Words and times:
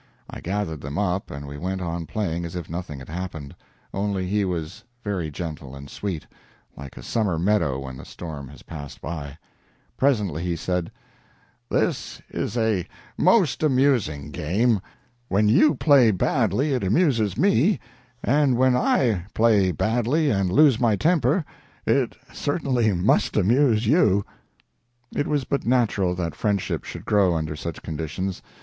I 0.27 0.41
gathered 0.41 0.81
them 0.81 0.97
up 0.97 1.29
and 1.29 1.45
we 1.47 1.59
went 1.59 1.79
on 1.79 2.07
playing 2.07 2.43
as 2.43 2.55
if 2.55 2.67
nothing 2.71 2.97
had 2.97 3.07
happened, 3.07 3.55
only 3.93 4.25
he 4.27 4.43
was 4.43 4.83
very 5.03 5.29
gentle 5.29 5.75
and 5.75 5.91
sweet, 5.91 6.25
like 6.75 6.97
a 6.97 7.03
summer 7.03 7.37
meadow 7.37 7.77
when 7.81 7.97
the 7.97 8.03
storm 8.05 8.47
has 8.47 8.63
passed 8.63 8.99
by. 8.99 9.37
Presently 9.97 10.41
he 10.41 10.55
said: 10.55 10.91
"This 11.69 12.19
is 12.31 12.57
a 12.57 12.87
most 13.15 13.61
amusing 13.61 14.31
game. 14.31 14.81
When 15.27 15.47
you 15.47 15.75
play 15.75 16.09
badly 16.09 16.73
it 16.73 16.83
amuses 16.83 17.37
me, 17.37 17.79
and 18.23 18.57
when 18.57 18.75
I 18.75 19.25
play 19.35 19.71
badly 19.71 20.31
and 20.31 20.51
lose 20.51 20.79
my 20.79 20.95
temper 20.95 21.45
it 21.85 22.15
certainly 22.33 22.91
must 22.91 23.37
amuse 23.37 23.85
you." 23.85 24.25
It 25.15 25.27
was 25.27 25.43
but 25.43 25.63
natural 25.63 26.15
that 26.15 26.33
friendship 26.33 26.85
should 26.85 27.05
grow 27.05 27.35
under 27.35 27.55
such 27.55 27.83
conditions. 27.83 28.41